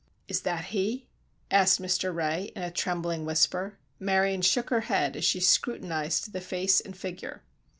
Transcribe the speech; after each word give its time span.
"Is 0.27 0.41
that 0.41 0.65
he?" 0.73 1.05
asked 1.51 1.79
Mr. 1.79 2.11
Ray, 2.11 2.51
in 2.55 2.63
a 2.63 2.71
trembling 2.71 3.23
whisper. 3.23 3.77
Marion 3.99 4.41
shook 4.41 4.71
her 4.71 4.81
head 4.89 5.15
as 5.15 5.23
she 5.25 5.39
scrutinized 5.39 6.33
the 6.33 6.41
face 6.41 6.81
and 6.81 6.97
figure. 6.97 7.43